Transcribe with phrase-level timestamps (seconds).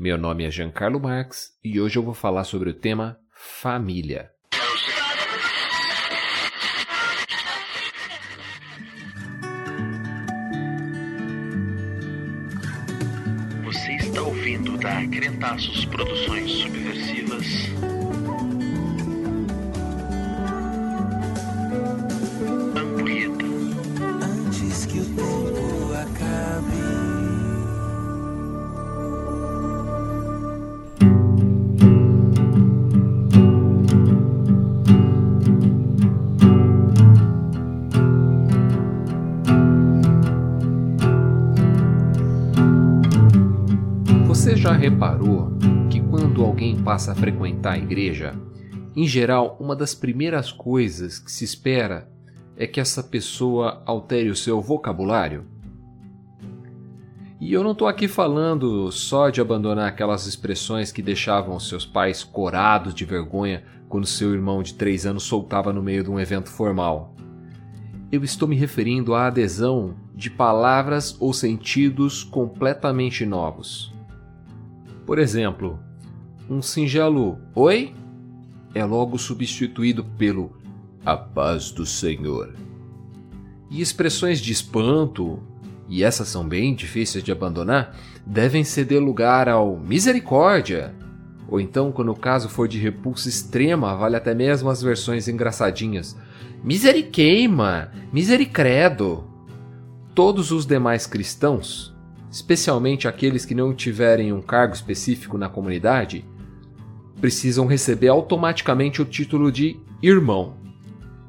[0.00, 4.30] Meu nome é Giancarlo Marx e hoje eu vou falar sobre o tema família.
[13.62, 17.99] Você está ouvindo da Crentaços Produções Subversivas
[44.70, 45.50] já reparou
[45.90, 48.36] que quando alguém passa a frequentar a igreja,
[48.94, 52.08] em geral, uma das primeiras coisas que se espera
[52.56, 55.44] é que essa pessoa altere o seu vocabulário?
[57.40, 62.22] E eu não estou aqui falando só de abandonar aquelas expressões que deixavam seus pais
[62.22, 66.48] corados de vergonha quando seu irmão de três anos soltava no meio de um evento
[66.48, 67.16] formal.
[68.12, 73.92] Eu estou me referindo à adesão de palavras ou sentidos completamente novos.
[75.10, 75.76] Por exemplo,
[76.48, 77.92] um singelo oi
[78.72, 80.52] é logo substituído pelo
[81.04, 82.54] a paz do Senhor.
[83.68, 85.42] E expressões de espanto,
[85.88, 90.94] e essas são bem difíceis de abandonar, devem ceder lugar ao misericórdia.
[91.48, 96.16] Ou então, quando o caso for de repulsa extrema, vale até mesmo as versões engraçadinhas.
[96.62, 99.24] Miseriqueima, misericredo.
[100.14, 101.92] Todos os demais cristãos,
[102.30, 106.24] especialmente aqueles que não tiverem um cargo específico na comunidade,
[107.20, 110.54] precisam receber automaticamente o título de irmão.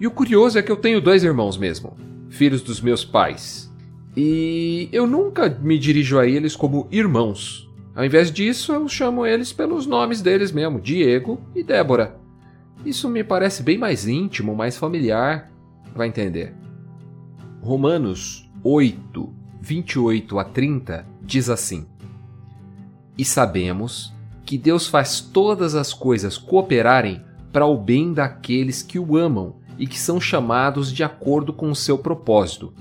[0.00, 1.96] E o curioso é que eu tenho dois irmãos mesmo,
[2.28, 3.72] filhos dos meus pais.
[4.16, 7.68] E eu nunca me dirijo a eles como irmãos.
[7.94, 12.16] Ao invés disso, eu chamo eles pelos nomes deles mesmo, Diego e Débora.
[12.84, 15.50] Isso me parece bem mais íntimo, mais familiar.
[15.94, 16.54] Vai entender.
[17.60, 21.86] Romanos 8, 28 a 30 diz assim:
[23.16, 24.12] E sabemos
[24.44, 29.86] que Deus faz todas as coisas cooperarem para o bem daqueles que o amam e
[29.86, 32.72] que são chamados de acordo com o seu propósito.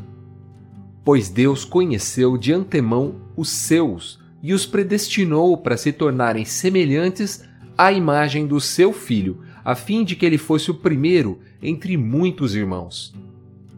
[1.03, 7.43] Pois Deus conheceu de antemão os seus e os predestinou para se tornarem semelhantes
[7.77, 12.55] à imagem do seu filho, a fim de que ele fosse o primeiro entre muitos
[12.55, 13.13] irmãos.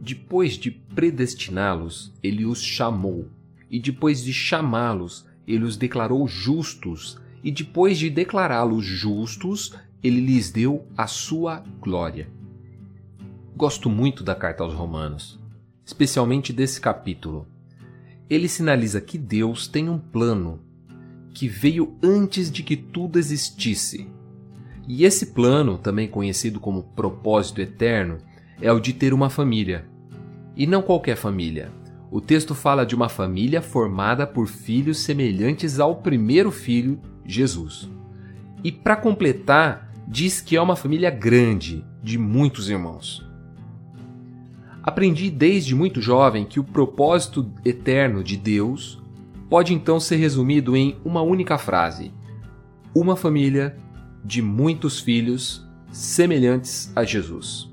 [0.02, 3.28] Depois de predestiná-los, ele os chamou,
[3.70, 10.52] e depois de chamá-los, ele os declarou justos, e depois de declará-los justos, ele lhes
[10.52, 12.30] deu a sua glória.
[13.56, 15.38] Gosto muito da carta aos Romanos,
[15.86, 17.46] especialmente desse capítulo.
[18.30, 20.62] Ele sinaliza que Deus tem um plano
[21.34, 24.08] que veio antes de que tudo existisse.
[24.88, 28.20] E esse plano, também conhecido como propósito eterno,
[28.62, 29.86] é o de ter uma família.
[30.56, 31.72] E não qualquer família.
[32.12, 37.90] O texto fala de uma família formada por filhos semelhantes ao primeiro filho, Jesus.
[38.64, 43.26] E para completar, diz que é uma família grande, de muitos irmãos.
[44.82, 49.02] Aprendi desde muito jovem que o propósito eterno de Deus
[49.50, 52.12] pode então ser resumido em uma única frase:
[52.96, 53.78] uma família
[54.24, 57.70] de muitos filhos semelhantes a Jesus.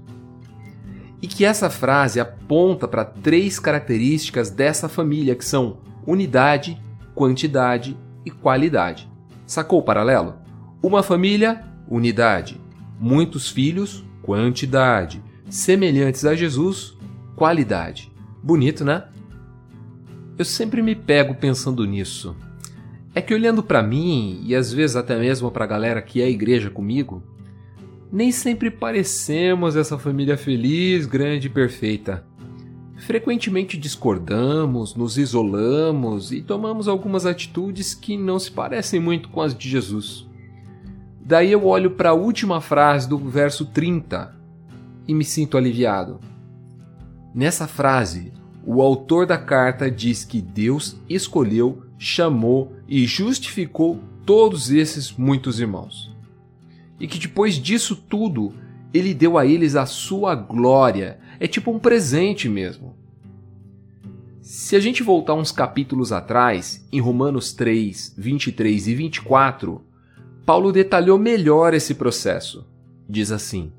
[1.20, 6.80] E que essa frase aponta para três características dessa família que são unidade,
[7.14, 9.10] quantidade e qualidade.
[9.46, 10.34] Sacou o paralelo?
[10.82, 12.60] Uma família, unidade.
[13.00, 15.22] Muitos filhos, quantidade.
[15.48, 16.96] Semelhantes a Jesus,
[17.34, 18.12] qualidade.
[18.42, 19.04] Bonito, né?
[20.38, 22.36] Eu sempre me pego pensando nisso.
[23.14, 26.28] É que olhando para mim, e às vezes até mesmo para a galera que é
[26.28, 27.22] igreja comigo,
[28.12, 32.24] nem sempre parecemos essa família feliz, grande e perfeita.
[32.96, 39.56] Frequentemente discordamos, nos isolamos e tomamos algumas atitudes que não se parecem muito com as
[39.56, 40.26] de Jesus.
[41.20, 44.34] Daí eu olho para a última frase do verso 30
[45.06, 46.20] e me sinto aliviado.
[47.34, 48.32] Nessa frase,
[48.64, 56.15] o autor da carta diz que Deus escolheu, chamou e justificou todos esses muitos irmãos.
[56.98, 58.54] E que depois disso tudo,
[58.92, 61.18] ele deu a eles a sua glória.
[61.38, 62.94] É tipo um presente mesmo.
[64.40, 69.82] Se a gente voltar uns capítulos atrás, em Romanos 3, 23 e 24,
[70.46, 72.64] Paulo detalhou melhor esse processo.
[73.08, 73.72] Diz assim: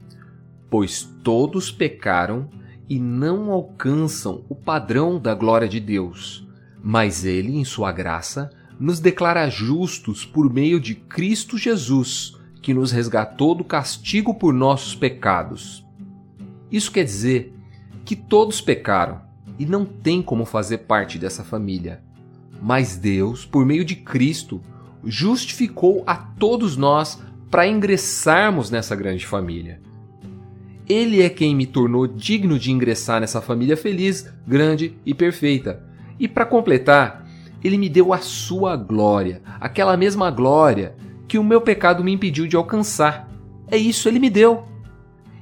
[0.70, 2.50] Pois todos pecaram
[2.90, 6.46] e não alcançam o padrão da glória de Deus,
[6.84, 8.50] mas Ele, em Sua graça,
[8.80, 12.37] nos declara justos por meio de Cristo Jesus,
[12.68, 15.86] que nos resgatou do castigo por nossos pecados.
[16.70, 17.54] Isso quer dizer
[18.04, 19.22] que todos pecaram
[19.58, 22.04] e não tem como fazer parte dessa família.
[22.62, 24.62] Mas Deus, por meio de Cristo,
[25.02, 29.80] justificou a todos nós para ingressarmos nessa grande família.
[30.90, 35.82] Ele é quem me tornou digno de ingressar nessa família feliz, grande e perfeita.
[36.20, 37.26] E para completar,
[37.64, 40.98] ele me deu a sua glória, aquela mesma glória
[41.28, 43.30] que o meu pecado me impediu de alcançar.
[43.68, 44.66] É isso ele me deu.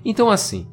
[0.04, 0.68] Então assim,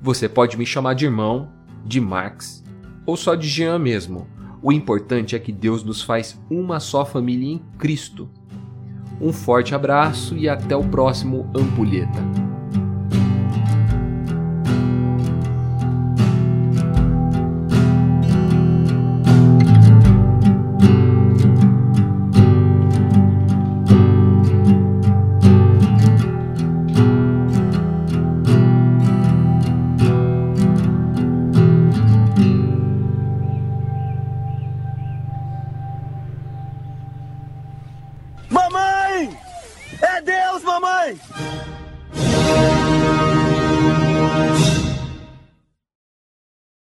[0.00, 1.48] você pode me chamar de irmão,
[1.84, 2.64] de Max
[3.04, 4.26] ou só de Jean mesmo.
[4.62, 8.28] O importante é que Deus nos faz uma só família em Cristo.
[9.20, 12.45] Um forte abraço e até o próximo Ampulheta.
[40.56, 41.20] Deus, mamãe!